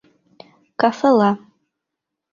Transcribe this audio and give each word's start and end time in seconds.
Кафела. 0.81 1.31